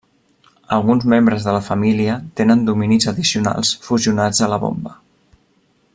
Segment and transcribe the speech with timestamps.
[0.77, 4.99] Alguns membres de la família tenen dominis addicionals fusionats a la bomba.